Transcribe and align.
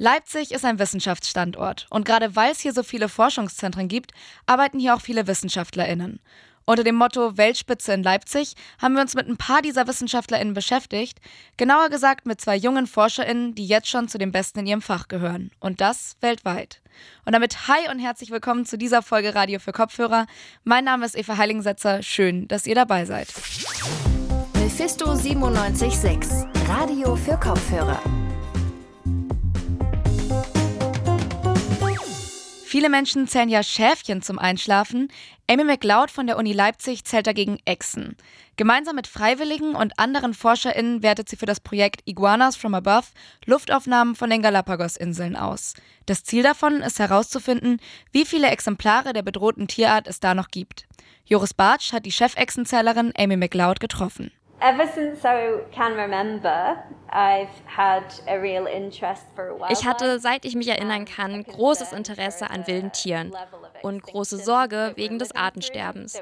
Leipzig 0.00 0.52
ist 0.52 0.64
ein 0.64 0.78
Wissenschaftsstandort 0.78 1.88
und 1.90 2.04
gerade 2.04 2.36
weil 2.36 2.52
es 2.52 2.60
hier 2.60 2.72
so 2.72 2.84
viele 2.84 3.08
Forschungszentren 3.08 3.88
gibt, 3.88 4.12
arbeiten 4.46 4.78
hier 4.78 4.94
auch 4.94 5.00
viele 5.00 5.26
WissenschaftlerInnen. 5.26 6.20
Unter 6.66 6.84
dem 6.84 6.94
Motto 6.94 7.36
Weltspitze 7.36 7.94
in 7.94 8.04
Leipzig 8.04 8.54
haben 8.80 8.94
wir 8.94 9.00
uns 9.00 9.16
mit 9.16 9.26
ein 9.26 9.36
paar 9.36 9.60
dieser 9.60 9.88
WissenschaftlerInnen 9.88 10.54
beschäftigt, 10.54 11.18
genauer 11.56 11.88
gesagt 11.88 12.26
mit 12.26 12.40
zwei 12.40 12.54
jungen 12.54 12.86
ForscherInnen, 12.86 13.56
die 13.56 13.66
jetzt 13.66 13.88
schon 13.88 14.06
zu 14.06 14.18
den 14.18 14.30
Besten 14.30 14.60
in 14.60 14.66
ihrem 14.66 14.82
Fach 14.82 15.08
gehören. 15.08 15.50
Und 15.58 15.80
das 15.80 16.16
weltweit. 16.20 16.80
Und 17.24 17.32
damit 17.32 17.66
hi 17.66 17.90
und 17.90 17.98
herzlich 17.98 18.30
willkommen 18.30 18.66
zu 18.66 18.78
dieser 18.78 19.02
Folge 19.02 19.34
Radio 19.34 19.58
für 19.58 19.72
Kopfhörer. 19.72 20.26
Mein 20.62 20.84
Name 20.84 21.06
ist 21.06 21.16
Eva 21.16 21.38
Heiligensetzer. 21.38 22.04
Schön, 22.04 22.46
dass 22.46 22.66
ihr 22.66 22.76
dabei 22.76 23.04
seid. 23.04 23.28
Mephisto 24.54 25.06
976, 25.06 26.44
Radio 26.68 27.16
für 27.16 27.36
Kopfhörer. 27.36 28.00
Viele 32.78 32.90
Menschen 32.90 33.26
zählen 33.26 33.48
ja 33.48 33.64
Schäfchen 33.64 34.22
zum 34.22 34.38
Einschlafen. 34.38 35.08
Amy 35.50 35.64
McLeod 35.64 36.12
von 36.12 36.28
der 36.28 36.36
Uni 36.38 36.52
Leipzig 36.52 37.02
zählt 37.02 37.26
dagegen 37.26 37.58
Echsen. 37.64 38.16
Gemeinsam 38.54 38.94
mit 38.94 39.08
Freiwilligen 39.08 39.74
und 39.74 39.98
anderen 39.98 40.32
ForscherInnen 40.32 41.02
wertet 41.02 41.28
sie 41.28 41.34
für 41.34 41.44
das 41.44 41.58
Projekt 41.58 42.02
Iguanas 42.04 42.54
from 42.54 42.74
Above 42.74 43.08
Luftaufnahmen 43.46 44.14
von 44.14 44.30
den 44.30 44.42
Galapagos-Inseln 44.42 45.34
aus. 45.34 45.74
Das 46.06 46.22
Ziel 46.22 46.44
davon 46.44 46.80
ist 46.80 47.00
herauszufinden, 47.00 47.80
wie 48.12 48.24
viele 48.24 48.46
Exemplare 48.46 49.12
der 49.12 49.22
bedrohten 49.22 49.66
Tierart 49.66 50.06
es 50.06 50.20
da 50.20 50.36
noch 50.36 50.46
gibt. 50.52 50.86
Joris 51.24 51.54
Bartsch 51.54 51.92
hat 51.92 52.06
die 52.06 52.12
Chefechsenzählerin 52.12 53.12
Amy 53.18 53.36
McLeod 53.36 53.80
getroffen. 53.80 54.30
Ever 54.60 54.88
since 54.92 55.24
I 55.24 55.60
can 55.72 55.94
remember, 55.94 56.82
I've 57.10 57.48
had 57.66 58.02
a 58.26 58.40
real 58.40 58.66
interest 58.66 59.22
for 59.34 59.56
Ich 59.70 59.84
hatte, 59.84 60.18
seit 60.18 60.44
ich 60.44 60.56
mich 60.56 60.68
erinnern 60.68 61.04
kann, 61.04 61.44
großes 61.44 61.92
Interesse 61.92 62.50
an 62.50 62.66
wilden 62.66 62.90
Tieren 62.92 63.32
und 63.82 64.02
große 64.02 64.38
Sorge 64.38 64.92
wegen 64.96 65.18
des 65.18 65.34
Artensterbens. 65.34 66.20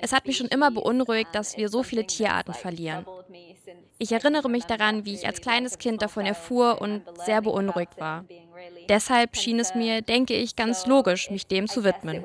Es 0.00 0.12
hat 0.12 0.26
mich 0.26 0.36
schon 0.36 0.48
immer 0.48 0.70
beunruhigt, 0.70 1.34
dass 1.34 1.56
wir 1.56 1.70
so 1.70 1.82
viele 1.82 2.04
Tierarten 2.06 2.52
verlieren. 2.52 3.06
Ich 3.98 4.12
erinnere 4.12 4.50
mich 4.50 4.64
daran, 4.64 5.04
wie 5.06 5.14
ich 5.14 5.26
als 5.26 5.40
kleines 5.40 5.78
Kind 5.78 6.02
davon 6.02 6.26
erfuhr 6.26 6.80
und 6.80 7.02
sehr 7.24 7.40
beunruhigt 7.40 7.98
war. 7.98 8.24
Deshalb 8.88 9.36
schien 9.36 9.58
es 9.58 9.74
mir, 9.74 10.02
denke 10.02 10.34
ich, 10.34 10.56
ganz 10.56 10.86
logisch, 10.86 11.30
mich 11.30 11.46
dem 11.46 11.68
zu 11.68 11.84
widmen. 11.84 12.24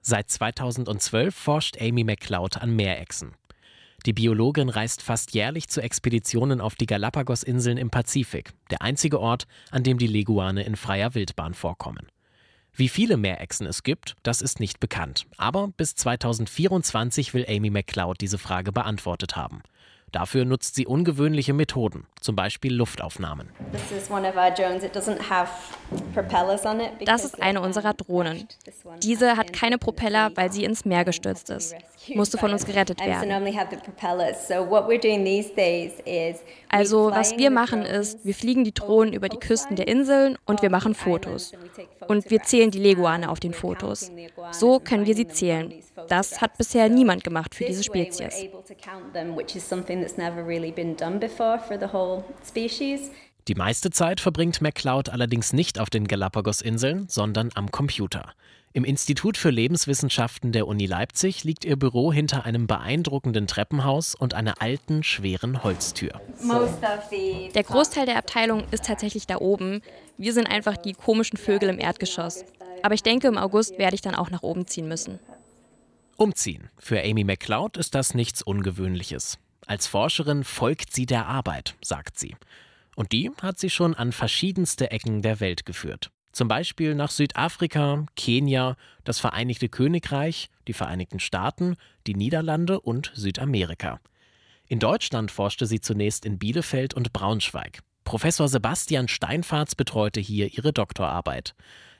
Seit 0.00 0.30
2012 0.30 1.34
forscht 1.34 1.80
Amy 1.80 2.04
McLeod 2.04 2.58
an 2.58 2.74
Meerechsen. 2.74 3.34
Die 4.06 4.12
Biologin 4.12 4.68
reist 4.68 5.02
fast 5.02 5.34
jährlich 5.34 5.68
zu 5.68 5.80
Expeditionen 5.80 6.60
auf 6.60 6.76
die 6.76 6.86
Galapagos-Inseln 6.86 7.78
im 7.78 7.90
Pazifik, 7.90 8.52
der 8.70 8.80
einzige 8.82 9.20
Ort, 9.20 9.46
an 9.70 9.82
dem 9.82 9.98
die 9.98 10.06
Leguane 10.06 10.62
in 10.62 10.76
freier 10.76 11.14
Wildbahn 11.14 11.52
vorkommen. 11.52 12.06
Wie 12.72 12.88
viele 12.88 13.16
Meerechsen 13.16 13.66
es 13.66 13.82
gibt, 13.82 14.14
das 14.22 14.40
ist 14.40 14.60
nicht 14.60 14.78
bekannt. 14.78 15.26
Aber 15.36 15.72
bis 15.76 15.96
2024 15.96 17.34
will 17.34 17.44
Amy 17.48 17.70
McLeod 17.70 18.20
diese 18.20 18.38
Frage 18.38 18.70
beantwortet 18.70 19.34
haben. 19.34 19.62
Dafür 20.12 20.44
nutzt 20.44 20.74
sie 20.74 20.86
ungewöhnliche 20.86 21.52
Methoden, 21.52 22.06
zum 22.20 22.34
Beispiel 22.34 22.74
Luftaufnahmen. 22.74 23.50
Das 27.04 27.24
ist 27.24 27.42
eine 27.42 27.60
unserer 27.60 27.94
Drohnen. 27.94 28.48
Diese 29.02 29.36
hat 29.36 29.52
keine 29.52 29.78
Propeller, 29.78 30.30
weil 30.34 30.50
sie 30.50 30.64
ins 30.64 30.84
Meer 30.84 31.04
gestürzt 31.04 31.50
ist. 31.50 31.74
Musste 32.14 32.38
von 32.38 32.52
uns 32.52 32.64
gerettet 32.64 33.00
werden. 33.00 33.30
Also, 36.70 37.10
was 37.10 37.36
wir 37.36 37.50
machen 37.50 37.82
ist, 37.82 38.24
wir 38.24 38.34
fliegen 38.34 38.64
die 38.64 38.72
Drohnen 38.72 39.12
über 39.12 39.28
die 39.28 39.38
Küsten 39.38 39.76
der 39.76 39.88
Inseln 39.88 40.38
und 40.46 40.62
wir 40.62 40.70
machen 40.70 40.94
Fotos. 40.94 41.52
Und 42.06 42.30
wir 42.30 42.42
zählen 42.42 42.70
die 42.70 42.78
Leguane 42.78 43.28
auf 43.28 43.40
den 43.40 43.52
Fotos. 43.52 44.10
So 44.52 44.80
können 44.80 45.06
wir 45.06 45.14
sie 45.14 45.28
zählen. 45.28 45.72
Das 46.08 46.40
hat 46.40 46.56
bisher 46.58 46.88
niemand 46.88 47.24
gemacht 47.24 47.54
für 47.54 47.64
diese 47.64 47.84
Spezies. 47.84 48.34
Die 53.48 53.54
meiste 53.54 53.90
Zeit 53.90 54.20
verbringt 54.20 54.60
MacLeod 54.60 55.08
allerdings 55.08 55.52
nicht 55.52 55.78
auf 55.78 55.88
den 55.88 56.06
Galapagos-Inseln, 56.06 57.06
sondern 57.08 57.50
am 57.54 57.70
Computer. 57.70 58.34
Im 58.74 58.84
Institut 58.84 59.38
für 59.38 59.48
Lebenswissenschaften 59.48 60.52
der 60.52 60.66
Uni 60.66 60.84
Leipzig 60.84 61.42
liegt 61.42 61.64
ihr 61.64 61.76
Büro 61.76 62.12
hinter 62.12 62.44
einem 62.44 62.66
beeindruckenden 62.66 63.46
Treppenhaus 63.46 64.14
und 64.14 64.34
einer 64.34 64.60
alten, 64.60 65.02
schweren 65.02 65.64
Holztür. 65.64 66.20
Der 67.54 67.62
Großteil 67.64 68.04
der 68.04 68.18
Abteilung 68.18 68.64
ist 68.70 68.84
tatsächlich 68.84 69.26
da 69.26 69.38
oben. 69.38 69.80
Wir 70.18 70.34
sind 70.34 70.46
einfach 70.46 70.76
die 70.76 70.92
komischen 70.92 71.38
Vögel 71.38 71.70
im 71.70 71.78
Erdgeschoss. 71.78 72.44
Aber 72.82 72.94
ich 72.94 73.02
denke, 73.02 73.28
im 73.28 73.38
August 73.38 73.78
werde 73.78 73.94
ich 73.94 74.00
dann 74.00 74.14
auch 74.14 74.30
nach 74.30 74.42
oben 74.42 74.66
ziehen 74.66 74.88
müssen. 74.88 75.18
Umziehen. 76.16 76.68
Für 76.78 77.02
Amy 77.02 77.24
MacLeod 77.24 77.76
ist 77.76 77.94
das 77.94 78.14
nichts 78.14 78.42
Ungewöhnliches. 78.42 79.38
Als 79.66 79.86
Forscherin 79.86 80.44
folgt 80.44 80.92
sie 80.94 81.06
der 81.06 81.26
Arbeit, 81.26 81.76
sagt 81.82 82.18
sie. 82.18 82.34
Und 82.96 83.12
die 83.12 83.30
hat 83.40 83.58
sie 83.58 83.70
schon 83.70 83.94
an 83.94 84.12
verschiedenste 84.12 84.90
Ecken 84.90 85.22
der 85.22 85.40
Welt 85.40 85.64
geführt. 85.66 86.10
Zum 86.32 86.48
Beispiel 86.48 86.94
nach 86.94 87.10
Südafrika, 87.10 88.06
Kenia, 88.16 88.76
das 89.04 89.18
Vereinigte 89.18 89.68
Königreich, 89.68 90.50
die 90.66 90.72
Vereinigten 90.72 91.20
Staaten, 91.20 91.76
die 92.06 92.14
Niederlande 92.14 92.80
und 92.80 93.12
Südamerika. 93.14 94.00
In 94.66 94.78
Deutschland 94.78 95.30
forschte 95.30 95.66
sie 95.66 95.80
zunächst 95.80 96.24
in 96.24 96.38
Bielefeld 96.38 96.94
und 96.94 97.12
Braunschweig. 97.12 97.80
Professor 98.04 98.48
Sebastian 98.48 99.08
Steinfarz 99.08 99.74
betreute 99.74 100.20
hier 100.20 100.52
ihre 100.52 100.72
Doktorarbeit. 100.72 101.54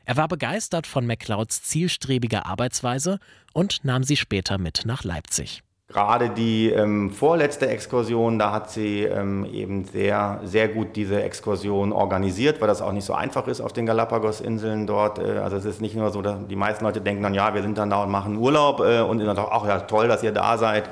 Er 0.09 0.17
war 0.17 0.27
begeistert 0.27 0.87
von 0.87 1.07
MacLeods 1.07 1.65
zielstrebiger 1.65 2.47
Arbeitsweise 2.47 3.19
und 3.53 3.85
nahm 3.85 4.05
sie 4.05 4.17
später 4.17 4.57
mit 4.57 4.87
nach 4.87 5.05
Leipzig. 5.05 5.63
Gerade 5.91 6.28
die 6.28 6.69
ähm, 6.69 7.10
vorletzte 7.10 7.66
Exkursion, 7.66 8.38
da 8.38 8.53
hat 8.53 8.71
sie 8.71 9.04
ähm, 9.04 9.47
eben 9.47 9.87
sehr, 9.87 10.38
sehr 10.44 10.69
gut 10.69 10.97
diese 10.97 11.22
Exkursion 11.22 11.93
organisiert, 11.93 12.60
weil 12.60 12.69
das 12.69 12.82
auch 12.82 12.93
nicht 12.93 13.06
so 13.06 13.15
einfach 13.15 13.47
ist 13.47 13.62
auf 13.62 13.72
den 13.72 13.87
Galapagos-Inseln 13.87 14.87
dort. 14.87 15.19
Äh, 15.19 15.38
also 15.38 15.56
es 15.56 15.65
ist 15.65 15.81
nicht 15.81 15.97
nur 15.97 16.10
so, 16.10 16.21
dass 16.21 16.47
die 16.47 16.56
meisten 16.56 16.84
Leute 16.84 17.00
denken 17.00 17.22
dann, 17.22 17.32
ja, 17.32 17.54
wir 17.54 17.62
sind 17.62 17.78
dann 17.78 17.88
da 17.88 18.03
und 18.03 18.10
machen 18.10 18.37
Urlaub 18.37 18.81
äh, 18.81 19.00
und 19.00 19.19
dann 19.21 19.34
doch, 19.34 19.50
ach 19.50 19.66
ja, 19.66 19.81
toll, 19.81 20.09
dass 20.09 20.22
ihr 20.22 20.32
da 20.32 20.59
seid 20.59 20.91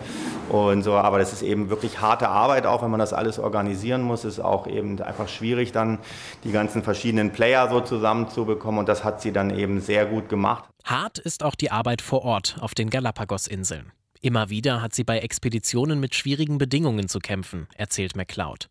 und 0.48 0.82
so. 0.82 0.94
Aber 0.94 1.18
das 1.18 1.34
ist 1.34 1.42
eben 1.42 1.68
wirklich 1.68 2.00
harte 2.00 2.30
Arbeit, 2.30 2.64
auch 2.64 2.82
wenn 2.82 2.90
man 2.90 3.00
das 3.00 3.12
alles 3.12 3.38
organisieren 3.38 4.00
muss. 4.00 4.24
Es 4.24 4.38
ist 4.38 4.40
auch 4.40 4.66
eben 4.66 4.98
einfach 5.02 5.28
schwierig, 5.28 5.72
dann 5.72 5.98
die 6.42 6.52
ganzen 6.52 6.82
verschiedenen 6.82 7.32
Player 7.32 7.68
so 7.68 7.80
zusammenzubekommen 7.80 8.80
und 8.80 8.88
das 8.88 9.04
hat 9.04 9.20
sie 9.20 9.32
dann 9.32 9.50
eben 9.50 9.82
sehr 9.82 10.06
gut 10.06 10.30
gemacht. 10.30 10.64
Hart 10.84 11.18
ist 11.18 11.44
auch 11.44 11.54
die 11.54 11.70
Arbeit 11.70 12.00
vor 12.00 12.24
Ort 12.24 12.56
auf 12.62 12.72
den 12.72 12.88
Galapagos-Inseln. 12.88 13.92
Immer 14.20 14.50
wieder 14.50 14.82
hat 14.82 14.94
sie 14.94 15.04
bei 15.04 15.18
Expeditionen 15.18 16.00
mit 16.00 16.14
schwierigen 16.14 16.58
Bedingungen 16.58 17.08
zu 17.08 17.18
kämpfen, 17.18 17.68
erzählt 17.74 18.16
MacLeod. 18.16 18.68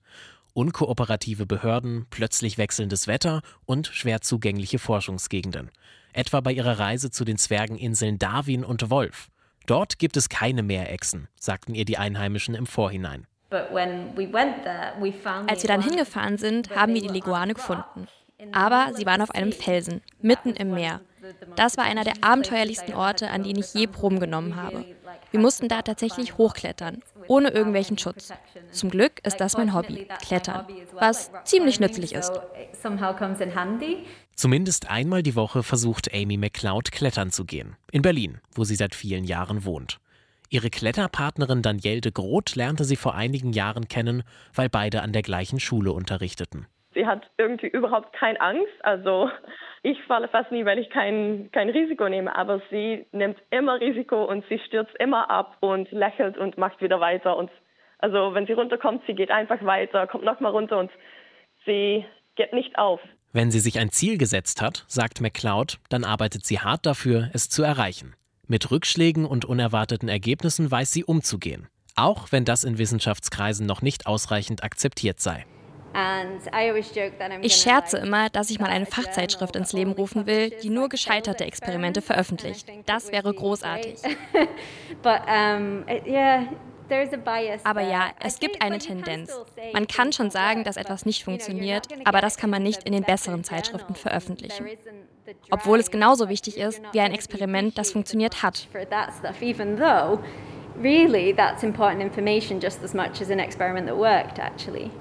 Unkooperative 0.54 1.46
Behörden, 1.46 2.08
plötzlich 2.10 2.58
wechselndes 2.58 3.08
Wetter 3.08 3.42
und 3.66 3.88
schwer 3.88 4.22
zugängliche 4.22 4.80
Forschungsgegenden. 4.80 5.70
Etwa 6.14 6.40
bei 6.40 6.54
ihrer 6.54 6.80
Reise 6.80 7.12
zu 7.12 7.26
den 7.26 7.38
Zwergeninseln 7.38 8.18
Darwin 8.18 8.64
und 8.64 8.90
Wolf. 8.90 9.28
Dort 9.66 10.00
gibt 10.00 10.16
es 10.16 10.30
keine 10.30 10.64
Meerechsen, 10.64 11.28
sagten 11.40 11.76
ihr 11.76 11.86
die 11.86 11.98
Einheimischen 11.98 12.56
im 12.56 12.66
Vorhinein. 12.66 13.28
Als 13.50 13.72
wir 13.72 15.68
dann 15.68 15.82
hingefahren 15.82 16.38
sind, 16.38 16.76
haben 16.76 16.94
wir 16.94 17.02
die 17.02 17.08
Leguane 17.10 17.54
gefunden. 17.54 18.08
Aber 18.52 18.92
sie 18.96 19.06
waren 19.06 19.22
auf 19.22 19.32
einem 19.32 19.52
Felsen, 19.52 20.02
mitten 20.22 20.52
im 20.52 20.72
Meer. 20.74 21.02
Das 21.56 21.78
war 21.78 21.86
einer 21.86 22.04
der 22.04 22.16
abenteuerlichsten 22.22 22.94
Orte, 22.94 23.30
an 23.30 23.44
denen 23.44 23.60
ich 23.60 23.74
je 23.74 23.88
Proben 23.88 24.20
genommen 24.20 24.56
habe. 24.56 24.86
Wir 25.32 25.40
mussten 25.40 25.68
da 25.68 25.82
tatsächlich 25.82 26.38
hochklettern, 26.38 27.02
ohne 27.28 27.50
irgendwelchen 27.50 27.98
Schutz. 27.98 28.32
Zum 28.72 28.90
Glück 28.90 29.26
ist 29.26 29.38
das 29.38 29.58
mein 29.58 29.74
Hobby, 29.74 30.08
Klettern, 30.22 30.66
was 30.94 31.32
ziemlich 31.44 31.80
nützlich 31.80 32.14
ist. 32.14 32.32
Zumindest 34.36 34.90
einmal 34.90 35.24
die 35.24 35.36
Woche 35.36 35.64
versucht 35.64 36.14
Amy 36.14 36.38
McLeod 36.38 36.92
klettern 36.92 37.32
zu 37.32 37.46
gehen, 37.46 37.76
in 37.92 38.02
Berlin, 38.02 38.40
wo 38.54 38.64
sie 38.64 38.76
seit 38.76 38.96
vielen 38.96 39.24
Jahren 39.24 39.66
wohnt. 39.66 40.00
Ihre 40.50 40.70
Kletterpartnerin 40.70 41.62
Danielle 41.62 42.02
de 42.02 42.12
Groot 42.12 42.56
lernte 42.56 42.86
sie 42.86 42.96
vor 42.96 43.16
einigen 43.16 43.52
Jahren 43.52 43.88
kennen, 43.88 44.24
weil 44.54 44.70
beide 44.70 45.02
an 45.02 45.12
der 45.12 45.22
gleichen 45.22 45.60
Schule 45.60 45.92
unterrichteten. 45.92 46.68
Sie 46.96 47.06
hat 47.06 47.30
irgendwie 47.38 47.68
überhaupt 47.68 48.14
keine 48.14 48.42
Angst, 48.42 48.74
also 48.82 49.30
ich 49.84 50.02
falle 50.04 50.28
fast 50.30 50.52
nie, 50.52 50.66
weil 50.66 50.80
ich 50.80 50.90
kein, 50.90 51.50
kein 51.52 51.70
Risiko 51.70 52.10
nehme, 52.10 52.36
aber 52.36 52.62
sie 52.72 53.06
nimmt 53.12 53.38
immer 53.52 53.80
Risiko 53.80 54.24
und 54.26 54.44
sie 54.50 54.58
stürzt 54.66 54.96
immer 54.98 55.30
ab 55.30 55.58
und 55.60 55.92
lächelt 55.92 56.38
und 56.38 56.58
macht 56.58 56.82
wieder 56.82 57.00
weiter. 57.00 57.38
Und 57.38 57.52
also 58.00 58.34
wenn 58.34 58.48
sie 58.48 58.54
runterkommt, 58.54 59.04
sie 59.06 59.14
geht 59.14 59.30
einfach 59.30 59.64
weiter, 59.64 60.08
kommt 60.08 60.24
nochmal 60.24 60.54
runter 60.54 60.80
und 60.80 60.90
sie 61.66 62.06
geht 62.36 62.54
nicht 62.54 62.78
auf. 62.80 63.00
Wenn 63.34 63.52
sie 63.52 63.60
sich 63.60 63.78
ein 63.78 63.90
Ziel 63.92 64.18
gesetzt 64.18 64.62
hat, 64.62 64.86
sagt 64.88 65.22
McCloud, 65.22 65.78
dann 65.90 66.06
arbeitet 66.06 66.46
sie 66.46 66.60
hart 66.60 66.86
dafür, 66.86 67.30
es 67.34 67.50
zu 67.50 67.62
erreichen. 67.62 68.16
Mit 68.48 68.72
Rückschlägen 68.72 69.26
und 69.26 69.44
unerwarteten 69.46 70.08
Ergebnissen 70.08 70.72
weiß 70.72 70.92
sie 70.92 71.04
umzugehen. 71.04 71.68
auch 71.96 72.32
wenn 72.32 72.46
das 72.46 72.64
in 72.64 72.78
Wissenschaftskreisen 72.78 73.66
noch 73.66 73.82
nicht 73.82 74.06
ausreichend 74.06 74.64
akzeptiert 74.64 75.20
sei. 75.20 75.46
Ich 77.42 77.56
scherze 77.56 77.98
immer, 77.98 78.30
dass 78.30 78.50
ich 78.50 78.60
mal 78.60 78.70
eine 78.70 78.86
Fachzeitschrift 78.86 79.56
ins 79.56 79.72
Leben 79.72 79.92
rufen 79.92 80.26
will, 80.26 80.50
die 80.50 80.70
nur 80.70 80.90
gescheiterte 80.90 81.46
Experimente 81.46 82.02
veröffentlicht. 82.02 82.70
Das 82.86 83.12
wäre 83.12 83.34
großartig. 83.34 83.96
Aber 87.64 87.82
ja, 87.82 88.12
es 88.20 88.40
gibt 88.40 88.62
eine 88.62 88.78
Tendenz. 88.80 89.40
Man 89.74 89.88
kann 89.88 90.12
schon 90.12 90.30
sagen, 90.32 90.64
dass 90.64 90.78
etwas 90.78 91.06
nicht 91.06 91.24
funktioniert, 91.24 91.88
aber 92.04 92.22
das 92.22 92.38
kann 92.38 92.50
man 92.50 92.62
nicht 92.62 92.84
in 92.84 92.94
den 92.94 93.04
besseren 93.04 93.44
Zeitschriften 93.44 93.96
veröffentlichen. 93.96 94.68
Obwohl 95.50 95.80
es 95.80 95.90
genauso 95.90 96.30
wichtig 96.30 96.58
ist 96.58 96.82
wie 96.92 97.00
ein 97.00 97.14
Experiment, 97.14 97.78
das 97.78 97.92
funktioniert 97.92 98.44
hat. 98.44 98.68
Really, 100.78 101.34
that's 101.34 101.64
important 101.64 102.02
information 102.02 102.60
just 102.60 102.84
as 102.84 102.94
much 102.94 103.22
as 103.22 103.32
an 103.32 103.40
experiment 103.40 103.88
that 103.88 103.96
worked, 103.96 104.40
actually. 104.40 104.92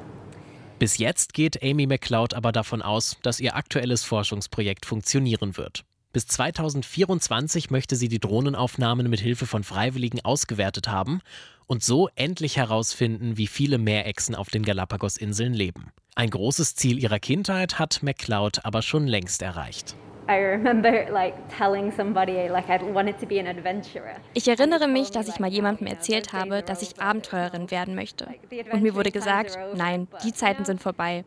Bis 0.78 0.98
jetzt 0.98 1.34
geht 1.34 1.62
Amy 1.62 1.86
McLeod 1.86 2.34
aber 2.34 2.50
davon 2.50 2.82
aus, 2.82 3.16
dass 3.22 3.40
ihr 3.40 3.54
aktuelles 3.54 4.02
Forschungsprojekt 4.02 4.86
funktionieren 4.86 5.56
wird. 5.56 5.84
Bis 6.12 6.26
2024 6.26 7.70
möchte 7.70 7.96
sie 7.96 8.08
die 8.08 8.20
Drohnenaufnahmen 8.20 9.08
mit 9.08 9.20
Hilfe 9.20 9.46
von 9.46 9.64
Freiwilligen 9.64 10.24
ausgewertet 10.24 10.88
haben 10.88 11.20
und 11.66 11.82
so 11.82 12.08
endlich 12.14 12.56
herausfinden, 12.56 13.36
wie 13.36 13.46
viele 13.46 13.78
Meerechsen 13.78 14.34
auf 14.34 14.48
den 14.48 14.64
Galapagos-Inseln 14.64 15.54
leben. 15.54 15.90
Ein 16.14 16.30
großes 16.30 16.76
Ziel 16.76 17.02
ihrer 17.02 17.18
Kindheit 17.18 17.78
hat 17.78 18.02
McLeod 18.02 18.64
aber 18.64 18.82
schon 18.82 19.06
längst 19.06 19.42
erreicht. 19.42 19.96
Ich 24.34 24.48
erinnere 24.48 24.88
mich, 24.88 25.10
dass 25.10 25.28
ich 25.28 25.38
mal 25.38 25.50
jemandem 25.50 25.86
erzählt 25.86 26.32
habe, 26.32 26.62
dass 26.62 26.82
ich 26.82 27.00
Abenteurerin 27.00 27.70
werden 27.70 27.94
möchte. 27.94 28.28
Und 28.72 28.82
mir 28.82 28.94
wurde 28.94 29.10
gesagt, 29.10 29.58
nein, 29.74 30.08
die 30.24 30.32
Zeiten 30.32 30.64
sind 30.64 30.80
vorbei. 30.80 31.24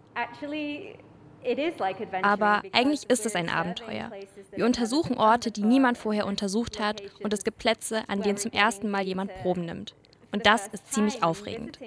Aber 2.23 2.61
eigentlich 2.73 3.09
ist 3.09 3.25
es 3.25 3.35
ein 3.35 3.49
Abenteuer. 3.49 4.11
Wir 4.55 4.65
untersuchen 4.65 5.17
Orte, 5.17 5.51
die 5.51 5.63
niemand 5.63 5.97
vorher 5.97 6.25
untersucht 6.25 6.79
hat, 6.79 7.01
und 7.23 7.33
es 7.33 7.43
gibt 7.43 7.59
Plätze, 7.59 8.03
an 8.07 8.21
denen 8.21 8.37
zum 8.37 8.51
ersten 8.51 8.89
Mal 8.89 9.03
jemand 9.03 9.33
Proben 9.35 9.65
nimmt. 9.65 9.95
Und 10.31 10.45
das 10.45 10.67
ist 10.67 10.93
ziemlich 10.93 11.23
aufregend. 11.23 11.79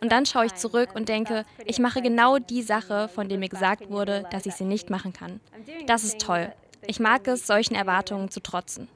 Und 0.00 0.12
dann 0.12 0.26
schaue 0.26 0.46
ich 0.46 0.54
zurück 0.54 0.90
und 0.94 1.08
denke, 1.08 1.44
ich 1.64 1.78
mache 1.78 2.02
genau 2.02 2.38
die 2.38 2.62
Sache, 2.62 3.08
von 3.08 3.28
der 3.28 3.38
mir 3.38 3.48
gesagt 3.48 3.90
wurde, 3.90 4.24
dass 4.30 4.46
ich 4.46 4.54
sie 4.54 4.64
nicht 4.64 4.90
machen 4.90 5.12
kann. 5.12 5.40
Das 5.86 6.04
ist 6.04 6.20
toll. 6.20 6.52
Ich 6.86 7.00
mag 7.00 7.26
es, 7.28 7.46
solchen 7.46 7.74
Erwartungen 7.74 8.30
zu 8.30 8.40
trotzen. 8.40 8.88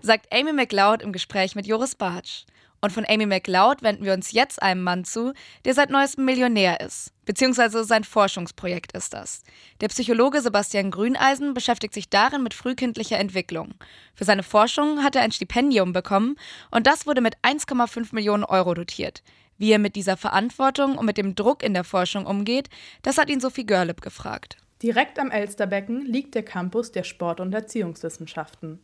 Sagt 0.00 0.26
Amy 0.32 0.52
McLeod 0.52 1.02
im 1.02 1.12
Gespräch 1.12 1.54
mit 1.54 1.66
Joris 1.66 1.94
Bartsch. 1.94 2.44
Und 2.80 2.92
von 2.92 3.04
Amy 3.08 3.26
McLeod 3.26 3.82
wenden 3.82 4.04
wir 4.04 4.12
uns 4.12 4.30
jetzt 4.30 4.62
einem 4.62 4.82
Mann 4.82 5.04
zu, 5.04 5.32
der 5.64 5.74
seit 5.74 5.90
neuestem 5.90 6.24
Millionär 6.24 6.80
ist. 6.80 7.12
Beziehungsweise 7.24 7.82
sein 7.84 8.04
Forschungsprojekt 8.04 8.92
ist 8.92 9.12
das. 9.12 9.42
Der 9.80 9.88
Psychologe 9.88 10.40
Sebastian 10.40 10.90
Grüneisen 10.90 11.54
beschäftigt 11.54 11.92
sich 11.92 12.08
darin 12.08 12.42
mit 12.42 12.54
frühkindlicher 12.54 13.18
Entwicklung. 13.18 13.74
Für 14.14 14.24
seine 14.24 14.44
Forschung 14.44 15.02
hat 15.02 15.16
er 15.16 15.22
ein 15.22 15.32
Stipendium 15.32 15.92
bekommen 15.92 16.36
und 16.70 16.86
das 16.86 17.06
wurde 17.06 17.20
mit 17.20 17.36
1,5 17.38 18.14
Millionen 18.14 18.44
Euro 18.44 18.74
dotiert. 18.74 19.22
Wie 19.56 19.72
er 19.72 19.80
mit 19.80 19.96
dieser 19.96 20.16
Verantwortung 20.16 20.96
und 20.96 21.04
mit 21.04 21.18
dem 21.18 21.34
Druck 21.34 21.64
in 21.64 21.74
der 21.74 21.82
Forschung 21.82 22.26
umgeht, 22.26 22.68
das 23.02 23.18
hat 23.18 23.28
ihn 23.28 23.40
Sophie 23.40 23.66
Görlip 23.66 24.02
gefragt. 24.02 24.56
Direkt 24.82 25.18
am 25.18 25.32
Elsterbecken 25.32 26.06
liegt 26.06 26.36
der 26.36 26.44
Campus 26.44 26.92
der 26.92 27.02
Sport- 27.02 27.40
und 27.40 27.52
Erziehungswissenschaften 27.52 28.78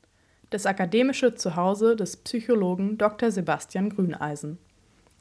das 0.54 0.66
akademische 0.66 1.34
Zuhause 1.34 1.96
des 1.96 2.16
Psychologen 2.16 2.96
Dr. 2.96 3.32
Sebastian 3.32 3.90
Grüneisen. 3.90 4.58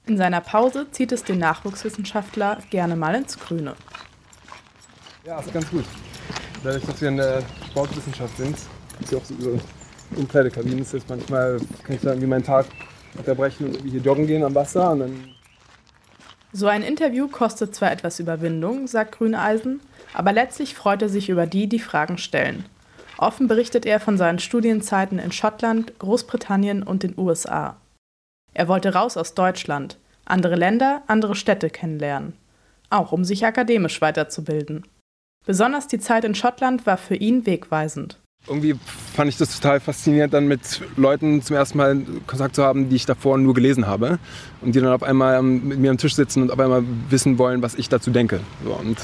In 0.05 0.15
seiner 0.15 0.41
Pause 0.41 0.85
zieht 0.91 1.11
es 1.11 1.23
den 1.23 1.39
Nachwuchswissenschaftler 1.39 2.59
gerne 2.69 2.95
mal 2.95 3.15
ins 3.15 3.39
Grüne. 3.39 3.73
Ja, 5.25 5.39
ist 5.39 5.51
ganz 5.51 5.69
gut. 5.71 5.85
Dadurch, 6.63 6.85
dass 6.85 7.01
wir 7.01 7.09
in 7.09 7.17
der 7.17 7.41
Sportwissenschaft 7.71 8.37
sind, 8.37 8.57
ist 8.99 9.11
ja 9.11 9.17
auch 9.17 9.25
so 9.25 9.33
über 9.33 9.59
Umkleidekabinen. 10.15 10.85
Heißt, 10.85 11.09
manchmal 11.09 11.57
kann 11.83 11.95
ich 11.95 12.01
da 12.01 12.09
irgendwie 12.09 12.27
meinen 12.27 12.43
Tag 12.43 12.67
unterbrechen 13.17 13.67
und 13.67 13.89
hier 13.89 14.01
joggen 14.01 14.27
gehen 14.27 14.43
am 14.43 14.53
Wasser 14.53 14.91
und 14.91 14.99
dann 14.99 15.29
so 16.51 16.67
ein 16.67 16.83
Interview 16.83 17.27
kostet 17.27 17.73
zwar 17.73 17.91
etwas 17.91 18.19
Überwindung, 18.19 18.85
sagt 18.85 19.17
Grüneisen, 19.17 19.81
aber 20.13 20.31
letztlich 20.31 20.75
freut 20.75 21.01
er 21.01 21.09
sich 21.09 21.29
über 21.29 21.47
die, 21.47 21.67
die 21.67 21.79
Fragen 21.79 22.19
stellen. 22.19 22.65
Offen 23.23 23.47
berichtet 23.47 23.85
er 23.85 24.01
von 24.01 24.17
seinen 24.17 24.39
Studienzeiten 24.39 25.17
in 25.17 25.31
Schottland, 25.31 25.97
Großbritannien 25.97 26.83
und 26.83 27.03
den 27.03 27.17
USA. 27.17 27.77
Er 28.53 28.67
wollte 28.67 28.93
raus 28.93 29.15
aus 29.15 29.33
Deutschland, 29.33 29.97
andere 30.25 30.55
Länder, 30.55 31.03
andere 31.07 31.33
Städte 31.33 31.69
kennenlernen, 31.69 32.33
auch 32.89 33.13
um 33.13 33.23
sich 33.23 33.45
akademisch 33.45 34.01
weiterzubilden. 34.01 34.85
Besonders 35.45 35.87
die 35.87 35.99
Zeit 35.99 36.25
in 36.25 36.35
Schottland 36.35 36.85
war 36.85 36.97
für 36.97 37.15
ihn 37.15 37.45
wegweisend. 37.45 38.19
Irgendwie 38.45 38.75
fand 39.13 39.29
ich 39.29 39.37
das 39.37 39.57
total 39.57 39.79
faszinierend, 39.79 40.33
dann 40.33 40.47
mit 40.47 40.81
Leuten 40.97 41.41
zum 41.41 41.55
ersten 41.55 41.77
Mal 41.77 42.01
Kontakt 42.27 42.55
zu 42.55 42.63
haben, 42.63 42.89
die 42.89 42.97
ich 42.97 43.05
davor 43.05 43.37
nur 43.37 43.53
gelesen 43.53 43.87
habe. 43.87 44.19
Und 44.59 44.75
die 44.75 44.81
dann 44.81 44.91
auf 44.91 45.03
einmal 45.03 45.41
mit 45.41 45.79
mir 45.79 45.91
am 45.91 45.97
Tisch 45.97 46.15
sitzen 46.15 46.41
und 46.41 46.51
auf 46.51 46.59
einmal 46.59 46.83
wissen 47.09 47.37
wollen, 47.37 47.61
was 47.61 47.75
ich 47.75 47.87
dazu 47.87 48.11
denke. 48.11 48.41
So, 48.65 48.73
und 48.73 48.97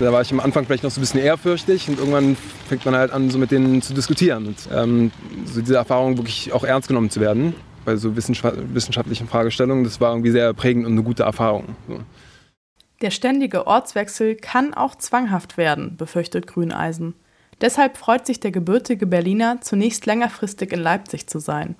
da 0.00 0.12
war 0.12 0.22
ich 0.22 0.32
am 0.32 0.40
Anfang 0.40 0.66
vielleicht 0.66 0.82
noch 0.82 0.90
so 0.90 0.98
ein 0.98 1.02
bisschen 1.02 1.20
ehrfürchtig 1.20 1.88
und 1.88 1.98
irgendwann 1.98 2.36
fängt 2.68 2.84
man 2.84 2.96
halt 2.96 3.12
an, 3.12 3.30
so 3.30 3.38
mit 3.38 3.52
denen 3.52 3.80
zu 3.80 3.94
diskutieren. 3.94 4.48
Und 4.48 4.68
ähm, 4.72 5.12
so 5.44 5.60
diese 5.60 5.76
Erfahrung 5.76 6.16
wirklich 6.16 6.52
auch 6.52 6.64
ernst 6.64 6.88
genommen 6.88 7.10
zu 7.10 7.20
werden 7.20 7.54
bei 7.84 7.96
so 7.96 8.14
wissenschaftlichen 8.16 9.28
Fragestellungen, 9.28 9.84
das 9.84 10.00
war 10.00 10.12
irgendwie 10.12 10.30
sehr 10.30 10.52
prägend 10.52 10.86
und 10.86 10.92
eine 10.92 11.02
gute 11.02 11.22
Erfahrung. 11.22 11.76
So. 11.88 12.00
Der 13.00 13.10
ständige 13.10 13.66
Ortswechsel 13.66 14.34
kann 14.34 14.74
auch 14.74 14.94
zwanghaft 14.94 15.56
werden, 15.56 15.96
befürchtet 15.96 16.46
Grüneisen. 16.46 17.14
Deshalb 17.60 17.98
freut 17.98 18.26
sich 18.26 18.40
der 18.40 18.50
gebürtige 18.50 19.06
Berliner, 19.06 19.60
zunächst 19.60 20.06
längerfristig 20.06 20.72
in 20.72 20.80
Leipzig 20.80 21.26
zu 21.26 21.38
sein. 21.38 21.76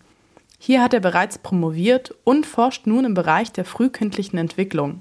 Hier 0.59 0.83
hat 0.83 0.93
er 0.93 1.01
bereits 1.01 1.39
promoviert 1.39 2.15
und 2.23 2.45
forscht 2.45 2.87
nun 2.87 3.07
im 3.07 3.15
Bereich 3.15 3.51
der 3.51 3.65
frühkindlichen 3.65 4.39
Entwicklung. 4.39 5.01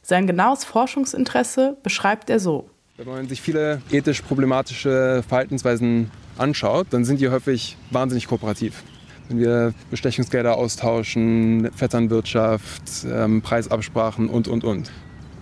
Sein 0.00 0.26
genaues 0.26 0.64
Forschungsinteresse 0.64 1.76
beschreibt 1.82 2.30
er 2.30 2.40
so. 2.40 2.70
Wenn 2.96 3.08
man 3.08 3.28
sich 3.28 3.42
viele 3.42 3.82
ethisch 3.90 4.22
problematische 4.22 5.22
Verhaltensweisen 5.28 6.10
anschaut, 6.38 6.86
dann 6.90 7.04
sind 7.04 7.20
die 7.20 7.28
häufig 7.28 7.76
wahnsinnig 7.90 8.26
kooperativ. 8.26 8.82
Wenn 9.28 9.40
wir 9.40 9.74
Bestechungsgelder 9.90 10.56
austauschen, 10.56 11.70
Vetternwirtschaft, 11.72 12.82
ähm, 13.06 13.42
Preisabsprachen 13.42 14.28
und, 14.28 14.48
und, 14.48 14.64
und. 14.64 14.90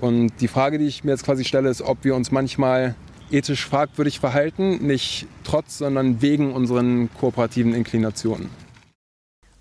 Und 0.01 0.33
die 0.41 0.49
Frage, 0.49 0.79
die 0.79 0.87
ich 0.87 1.05
mir 1.05 1.13
jetzt 1.13 1.25
quasi 1.25 1.45
stelle, 1.45 1.69
ist, 1.69 1.83
ob 1.83 2.03
wir 2.03 2.17
uns 2.17 2.33
manchmal 2.33 2.97
ethisch 3.33 3.67
fragwürdig 3.67 4.21
verhalten, 4.21 4.87
nicht 4.87 5.27
trotz, 5.45 5.79
sondern 5.79 6.23
wegen 6.23 6.53
unseren 6.53 7.11
kooperativen 7.15 7.75
Inklinationen. 7.75 8.51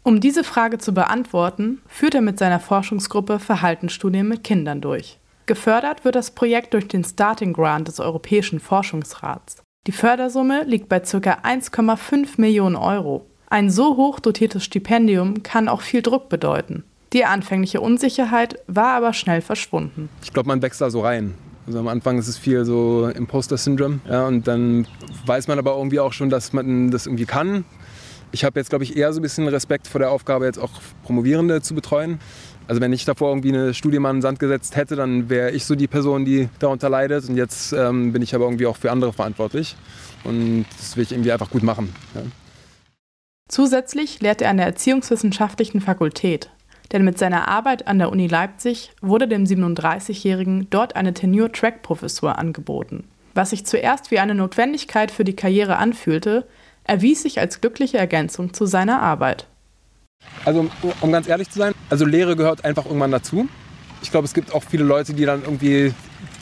Um 0.03 0.19
diese 0.19 0.43
Frage 0.43 0.79
zu 0.79 0.93
beantworten, 0.93 1.81
führt 1.87 2.15
er 2.15 2.21
mit 2.21 2.39
seiner 2.39 2.59
Forschungsgruppe 2.59 3.39
Verhaltensstudien 3.39 4.27
mit 4.27 4.43
Kindern 4.43 4.81
durch. 4.81 5.19
Gefördert 5.45 6.05
wird 6.05 6.15
das 6.15 6.31
Projekt 6.31 6.73
durch 6.73 6.87
den 6.87 7.03
Starting 7.03 7.53
Grant 7.53 7.87
des 7.87 7.99
Europäischen 7.99 8.59
Forschungsrats. 8.59 9.61
Die 9.87 9.91
Fördersumme 9.91 10.63
liegt 10.63 10.89
bei 10.89 10.99
ca. 10.99 11.17
1,5 11.17 12.39
Millionen 12.39 12.75
Euro. 12.75 13.25
Ein 13.49 13.69
so 13.69 13.97
hoch 13.97 14.19
dotiertes 14.19 14.63
Stipendium 14.63 15.43
kann 15.43 15.67
auch 15.67 15.81
viel 15.81 16.01
Druck 16.01 16.29
bedeuten. 16.29 16.83
Die 17.13 17.25
anfängliche 17.25 17.81
Unsicherheit 17.81 18.59
war 18.67 18.95
aber 18.95 19.13
schnell 19.13 19.41
verschwunden. 19.41 20.09
Ich 20.23 20.31
glaube, 20.31 20.47
man 20.47 20.61
wächst 20.61 20.81
da 20.81 20.89
so 20.89 21.01
rein. 21.01 21.33
Also 21.67 21.79
am 21.79 21.87
Anfang 21.87 22.17
ist 22.17 22.27
es 22.27 22.37
viel 22.37 22.65
so 22.65 23.07
Imposter-Syndrom. 23.07 24.01
Ja, 24.09 24.27
und 24.27 24.47
dann 24.47 24.87
weiß 25.25 25.47
man 25.47 25.59
aber 25.59 25.75
irgendwie 25.77 25.99
auch 25.99 26.13
schon, 26.13 26.29
dass 26.29 26.53
man 26.53 26.91
das 26.91 27.05
irgendwie 27.05 27.25
kann. 27.25 27.65
Ich 28.31 28.43
habe 28.45 28.59
jetzt, 28.59 28.69
glaube 28.69 28.83
ich, 28.83 28.95
eher 28.95 29.11
so 29.13 29.19
ein 29.19 29.23
bisschen 29.23 29.47
Respekt 29.47 29.87
vor 29.87 29.99
der 29.99 30.09
Aufgabe, 30.09 30.45
jetzt 30.45 30.57
auch 30.57 30.71
Promovierende 31.03 31.61
zu 31.61 31.75
betreuen. 31.75 32.19
Also 32.67 32.79
wenn 32.79 32.93
ich 32.93 33.03
davor 33.03 33.29
irgendwie 33.29 33.49
eine 33.49 33.73
Studie 33.73 33.99
mal 33.99 34.11
in 34.11 34.17
den 34.17 34.21
Sand 34.21 34.39
gesetzt 34.39 34.75
hätte, 34.77 34.95
dann 34.95 35.29
wäre 35.29 35.51
ich 35.51 35.65
so 35.65 35.75
die 35.75 35.87
Person, 35.87 36.23
die 36.23 36.47
darunter 36.59 36.89
leidet. 36.89 37.27
Und 37.27 37.35
jetzt 37.35 37.73
ähm, 37.73 38.13
bin 38.13 38.21
ich 38.21 38.33
aber 38.33 38.45
irgendwie 38.45 38.65
auch 38.65 38.77
für 38.77 38.91
andere 38.91 39.11
verantwortlich. 39.11 39.75
Und 40.23 40.65
das 40.77 40.95
will 40.95 41.03
ich 41.03 41.11
irgendwie 41.11 41.31
einfach 41.31 41.49
gut 41.49 41.63
machen. 41.63 41.93
Ja. 42.15 42.21
Zusätzlich 43.49 44.21
lehrt 44.21 44.41
er 44.41 44.49
an 44.49 44.57
der 44.57 44.67
Erziehungswissenschaftlichen 44.67 45.81
Fakultät 45.81 46.49
denn 46.91 47.05
mit 47.05 47.17
seiner 47.17 47.47
Arbeit 47.47 47.87
an 47.87 47.99
der 47.99 48.11
Uni 48.11 48.27
Leipzig 48.27 48.91
wurde 49.01 49.27
dem 49.27 49.45
37-Jährigen 49.45 50.67
dort 50.69 50.95
eine 50.95 51.13
Tenure-Track-Professur 51.13 52.37
angeboten. 52.37 53.05
Was 53.33 53.51
sich 53.51 53.65
zuerst 53.65 54.11
wie 54.11 54.19
eine 54.19 54.35
Notwendigkeit 54.35 55.11
für 55.11 55.23
die 55.23 55.35
Karriere 55.35 55.77
anfühlte, 55.77 56.47
erwies 56.83 57.23
sich 57.23 57.39
als 57.39 57.61
glückliche 57.61 57.97
Ergänzung 57.97 58.53
zu 58.53 58.65
seiner 58.65 59.01
Arbeit. 59.01 59.47
Also, 60.45 60.69
um 61.01 61.11
ganz 61.11 61.27
ehrlich 61.27 61.49
zu 61.49 61.59
sein, 61.59 61.73
also 61.89 62.05
Lehre 62.05 62.35
gehört 62.35 62.65
einfach 62.65 62.85
irgendwann 62.85 63.11
dazu. 63.11 63.47
Ich 64.01 64.11
glaube, 64.11 64.25
es 64.25 64.33
gibt 64.33 64.53
auch 64.53 64.63
viele 64.63 64.83
Leute, 64.83 65.13
die 65.13 65.25
dann 65.25 65.43
irgendwie 65.43 65.93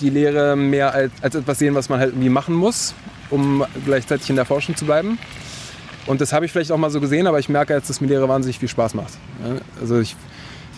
die 0.02 0.10
Lehre 0.10 0.56
mehr 0.56 0.94
als, 0.94 1.12
als 1.22 1.36
etwas 1.36 1.60
sehen, 1.60 1.76
was 1.76 1.90
man 1.90 2.00
halt 2.00 2.12
irgendwie 2.12 2.30
machen 2.30 2.56
muss, 2.56 2.94
um 3.30 3.66
gleichzeitig 3.86 4.30
in 4.30 4.36
der 4.36 4.46
Forschung 4.46 4.76
zu 4.76 4.86
bleiben. 4.86 5.20
Und 6.06 6.22
das 6.22 6.34
habe 6.34 6.46
ich 6.46 6.52
vielleicht 6.52 6.72
auch 6.72 6.78
mal 6.78 6.90
so 6.90 7.00
gesehen, 7.00 7.28
aber 7.28 7.40
ich 7.40 7.50
merke 7.50 7.74
jetzt, 7.74 7.90
dass 7.90 8.02
mir 8.02 8.08
Lehre 8.08 8.28
wahnsinnig 8.28 8.58
viel 8.58 8.70
Spaß 8.70 8.96
macht. 8.96 9.14
Also 9.80 10.00
ich, 10.00 10.16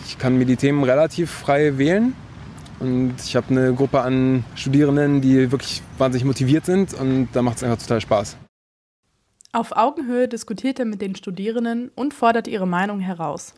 ich 0.04 0.18
kann 0.18 0.38
mir 0.38 0.46
die 0.46 0.56
Themen 0.56 0.84
relativ 0.84 1.30
frei 1.30 1.78
wählen. 1.78 2.14
Und 2.80 3.14
ich 3.24 3.36
habe 3.36 3.46
eine 3.50 3.72
Gruppe 3.74 4.00
an 4.00 4.44
Studierenden, 4.56 5.20
die 5.20 5.52
wirklich 5.52 5.82
wahnsinnig 5.98 6.24
motiviert 6.24 6.66
sind 6.66 6.94
und 6.94 7.28
da 7.32 7.40
macht 7.42 7.58
es 7.58 7.62
einfach 7.62 7.78
total 7.78 8.00
Spaß. 8.00 8.36
Auf 9.52 9.76
Augenhöhe 9.76 10.26
diskutiert 10.28 10.80
er 10.80 10.86
mit 10.86 11.00
den 11.00 11.14
Studierenden 11.14 11.90
und 11.94 12.14
fordert 12.14 12.48
ihre 12.48 12.66
Meinung 12.66 12.98
heraus. 12.98 13.54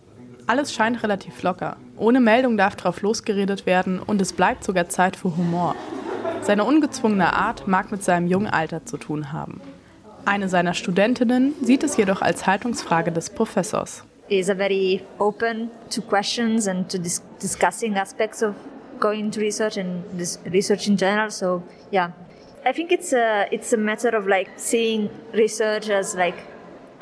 Alles 0.47 0.75
scheint 0.75 1.03
relativ 1.03 1.43
locker. 1.43 1.77
Ohne 1.97 2.21
Meldung 2.21 2.59
darf 2.59 2.77
drauf 2.77 3.01
losgeredet 3.01 3.65
werden 3.65 3.99
und 3.99 4.21
es 4.21 4.35
bleibt 4.35 4.63
sogar 4.63 4.89
Zeit 4.91 5.17
für 5.17 5.37
Humor. 5.37 5.75
Seine 6.43 6.65
ungezwungene 6.65 7.33
Art 7.33 7.67
mag 7.67 7.91
mit 7.91 8.05
seinem 8.05 8.27
jungen 8.27 8.49
Alter 8.49 8.85
zu 8.85 8.99
tun 8.99 9.33
haben. 9.33 9.63
Eine 10.27 10.51
seiner 10.51 10.75
Studentinnen 10.75 11.55
sieht 11.63 11.83
es 11.83 11.97
jedoch 11.97 12.21
als 12.21 12.47
Haltungsfrage 12.47 13.11
des 13.11 13.31
Professors. 13.31 14.05
Is 14.31 14.49
very 14.49 15.07
open 15.21 15.71
to 15.91 16.01
questions 16.01 16.67
and 16.67 16.89
to 16.89 16.99
dis 16.99 17.21
discussing 17.39 17.99
aspects 17.99 18.41
of 18.41 18.57
going 18.99 19.27
into 19.27 19.41
research 19.41 19.77
and 19.77 20.03
this 20.19 20.39
research 20.47 20.89
in 20.89 20.97
general. 20.97 21.31
So 21.31 21.63
yeah, 21.91 22.13
I 22.65 22.73
think 22.73 22.91
it's 22.91 23.13
a 23.13 23.47
it's 23.53 23.75
a 23.75 23.77
matter 23.77 24.09
of 24.17 24.27
like 24.27 24.49
seeing 24.57 25.11
research 25.35 25.91
as 25.91 26.15
like 26.15 26.39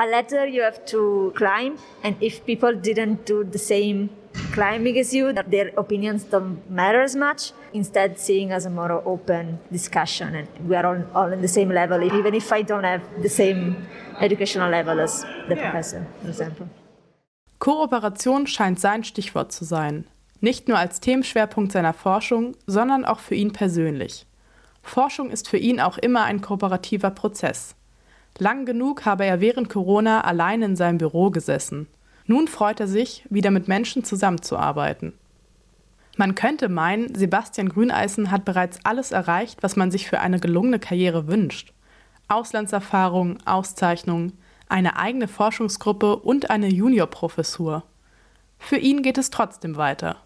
a 0.01 0.07
ladder 0.07 0.47
you 0.47 0.63
have 0.63 0.85
to 0.87 1.33
climb, 1.37 1.79
and 2.03 2.17
if 2.21 2.45
people 2.45 2.75
didn't 2.75 3.25
do 3.25 3.45
the 3.45 3.59
same 3.59 4.11
climbing 4.53 4.99
as 4.99 5.15
you, 5.15 5.33
their 5.33 5.71
opinions 5.77 6.25
don't 6.25 6.69
matter 6.69 7.03
as 7.03 7.15
much. 7.15 7.53
Instead, 7.73 8.19
seeing 8.19 8.51
as 8.51 8.67
a 8.67 8.71
more 8.71 8.91
open 9.07 9.61
discussion, 9.71 10.35
and 10.35 10.49
we 10.69 10.75
are 10.75 10.87
all, 10.87 11.05
all 11.15 11.33
on 11.33 11.41
the 11.41 11.49
same 11.49 11.69
level, 11.69 12.03
even 12.03 12.35
if 12.35 12.53
I 12.53 12.63
don't 12.63 12.85
have 12.85 13.03
the 13.23 13.29
same 13.29 13.87
educational 14.21 14.71
level 14.71 15.01
as 15.01 15.23
the 15.49 15.55
yeah. 15.55 15.71
professor, 15.71 16.05
for 16.21 16.29
example. 16.29 16.69
Kooperation 17.63 18.49
scheint 18.49 18.81
sein 18.81 19.05
Stichwort 19.05 19.53
zu 19.53 19.65
sein. 19.65 20.05
Nicht 20.41 20.67
nur 20.67 20.79
als 20.79 20.99
Themenschwerpunkt 20.99 21.71
seiner 21.71 21.93
Forschung, 21.93 22.57
sondern 22.67 23.05
auch 23.05 23.21
für 23.21 23.37
ihn 23.37 23.53
persönlich. 23.53 24.27
Forschung 24.83 25.31
ist 25.31 25.49
für 25.49 25.59
ihn 25.59 25.79
auch 25.79 25.97
immer 25.97 26.25
ein 26.25 26.41
kooperativer 26.41 27.11
Prozess. 27.13 27.77
Lang 28.37 28.67
genug 28.67 29.05
habe 29.05 29.27
er 29.27 29.41
während 29.41 29.69
Corona 29.69 30.23
allein 30.23 30.61
in 30.63 30.75
seinem 30.75 30.99
Büro 30.99 31.31
gesessen. 31.31 31.87
Nun 32.27 32.49
freut 32.49 32.81
er 32.81 32.89
sich, 32.89 33.25
wieder 33.31 33.53
mit 33.53 33.69
Menschen 33.69 34.03
zusammenzuarbeiten. 34.03 35.13
Man 36.17 36.35
könnte 36.35 36.69
meinen, 36.69 37.15
Sebastian 37.15 37.69
Grüneisen 37.69 38.33
hat 38.33 38.45
bereits 38.45 38.81
alles 38.83 39.13
erreicht, 39.13 39.63
was 39.63 39.77
man 39.77 39.93
sich 39.93 40.09
für 40.09 40.19
eine 40.19 40.41
gelungene 40.41 40.81
Karriere 40.81 41.29
wünscht. 41.29 41.73
Auslandserfahrung, 42.27 43.39
Auszeichnung, 43.47 44.33
eine 44.73 44.97
eigene 44.97 45.29
Forschungsgruppe 45.29 46.17
und 46.17 46.51
eine 46.51 46.69
Juniorprofessur. 46.69 47.85
Für 48.59 48.77
ihn 48.77 49.03
geht 49.03 49.19
es 49.19 49.31
trotzdem 49.31 49.77
weiter. 49.77 50.17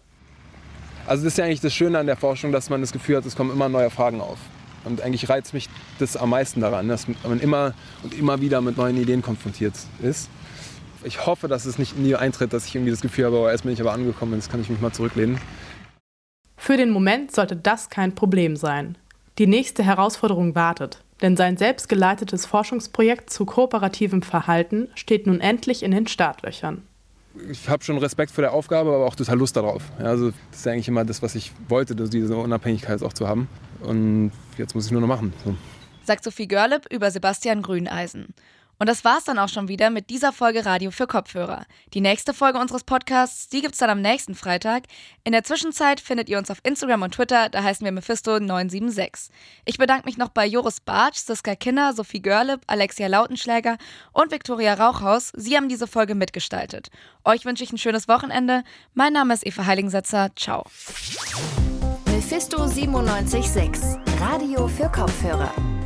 Also 1.05 1.25
das 1.25 1.33
ist 1.33 1.37
ja 1.37 1.45
eigentlich 1.45 1.61
das 1.61 1.73
Schöne 1.73 1.99
an 1.99 2.07
der 2.07 2.17
Forschung, 2.17 2.51
dass 2.51 2.69
man 2.69 2.81
das 2.81 2.91
Gefühl 2.91 3.17
hat, 3.17 3.25
es 3.25 3.35
kommen 3.35 3.51
immer 3.51 3.67
neue 3.67 3.89
Fragen 3.89 4.21
auf. 4.21 4.37
Und 4.85 5.01
eigentlich 5.01 5.27
reizt 5.27 5.53
mich 5.53 5.69
das 5.99 6.15
am 6.15 6.29
meisten 6.29 6.61
daran, 6.61 6.87
dass 6.87 7.07
man 7.07 7.39
immer 7.41 7.73
und 8.03 8.17
immer 8.17 8.39
wieder 8.39 8.61
mit 8.61 8.77
neuen 8.77 8.95
Ideen 8.95 9.21
konfrontiert 9.21 9.73
ist. 10.01 10.29
Ich 11.03 11.25
hoffe, 11.25 11.47
dass 11.47 11.65
es 11.65 11.77
nicht 11.77 11.97
nie 11.97 12.15
eintritt, 12.15 12.53
dass 12.53 12.65
ich 12.65 12.75
irgendwie 12.75 12.91
das 12.91 13.01
Gefühl 13.01 13.25
habe, 13.25 13.37
oh, 13.37 13.47
erst 13.49 13.63
bin 13.63 13.73
ich 13.73 13.81
aber 13.81 13.91
angekommen, 13.91 14.33
jetzt 14.33 14.49
kann 14.49 14.61
ich 14.61 14.69
mich 14.69 14.79
mal 14.79 14.93
zurücklehnen. 14.93 15.39
Für 16.55 16.77
den 16.77 16.89
Moment 16.89 17.33
sollte 17.33 17.55
das 17.55 17.89
kein 17.89 18.15
Problem 18.15 18.55
sein. 18.55 18.97
Die 19.39 19.47
nächste 19.47 19.83
Herausforderung 19.83 20.55
wartet, 20.55 21.03
denn 21.21 21.37
sein 21.37 21.57
selbstgeleitetes 21.57 22.45
Forschungsprojekt 22.45 23.29
zu 23.29 23.45
kooperativem 23.45 24.21
Verhalten 24.21 24.89
steht 24.95 25.27
nun 25.27 25.41
endlich 25.41 25.83
in 25.83 25.91
den 25.91 26.07
Startlöchern 26.07 26.83
ich 27.49 27.69
habe 27.69 27.83
schon 27.83 27.97
Respekt 27.97 28.31
vor 28.31 28.41
der 28.41 28.53
Aufgabe, 28.53 28.93
aber 28.93 29.05
auch 29.05 29.15
total 29.15 29.37
Lust 29.37 29.55
darauf. 29.55 29.83
Ja, 29.99 30.05
also 30.05 30.31
das 30.51 30.59
ist 30.59 30.67
eigentlich 30.67 30.87
immer 30.87 31.05
das, 31.05 31.21
was 31.21 31.35
ich 31.35 31.51
wollte, 31.67 31.95
diese 31.95 32.35
Unabhängigkeit 32.35 33.01
auch 33.03 33.13
zu 33.13 33.27
haben. 33.27 33.49
Und 33.81 34.31
jetzt 34.57 34.75
muss 34.75 34.85
ich 34.85 34.91
nur 34.91 35.01
noch 35.01 35.07
machen. 35.07 35.33
So. 35.43 35.55
Sagt 36.03 36.23
Sophie 36.23 36.47
Görlip 36.47 36.85
über 36.91 37.11
Sebastian 37.11 37.61
Grüneisen. 37.61 38.33
Und 38.79 38.87
das 38.87 39.03
war's 39.03 39.23
dann 39.23 39.39
auch 39.39 39.49
schon 39.49 39.67
wieder 39.67 39.89
mit 39.89 40.09
dieser 40.09 40.31
Folge 40.31 40.65
Radio 40.65 40.91
für 40.91 41.07
Kopfhörer. 41.07 41.65
Die 41.93 42.01
nächste 42.01 42.33
Folge 42.33 42.59
unseres 42.59 42.83
Podcasts, 42.83 43.49
die 43.49 43.61
gibt's 43.61 43.79
dann 43.79 43.89
am 43.89 44.01
nächsten 44.01 44.35
Freitag. 44.35 44.83
In 45.23 45.31
der 45.31 45.43
Zwischenzeit 45.43 45.99
findet 45.99 46.29
ihr 46.29 46.37
uns 46.37 46.51
auf 46.51 46.59
Instagram 46.63 47.01
und 47.01 47.13
Twitter, 47.15 47.49
da 47.49 47.63
heißen 47.63 47.83
wir 47.83 47.91
Mephisto976. 47.91 49.29
Ich 49.65 49.77
bedanke 49.77 50.05
mich 50.05 50.17
noch 50.17 50.29
bei 50.29 50.45
Joris 50.45 50.79
Bartsch, 50.79 51.17
Siska 51.17 51.55
Kinner, 51.55 51.93
Sophie 51.93 52.21
Görlip, 52.21 52.61
Alexia 52.67 53.07
Lautenschläger 53.07 53.77
und 54.13 54.31
Viktoria 54.31 54.75
Rauchhaus. 54.75 55.31
Sie 55.35 55.55
haben 55.55 55.69
diese 55.69 55.87
Folge 55.87 56.15
mitgestaltet. 56.15 56.89
Euch 57.23 57.45
wünsche 57.45 57.63
ich 57.63 57.71
ein 57.71 57.77
schönes 57.77 58.07
Wochenende. 58.07 58.63
Mein 58.93 59.13
Name 59.13 59.33
ist 59.33 59.45
Eva 59.45 59.65
Heiligensetzer. 59.65 60.29
Ciao. 60.35 60.65
Mephisto 62.05 62.57
976, 62.57 63.99
Radio 64.19 64.67
für 64.67 64.89
Kopfhörer. 64.89 65.76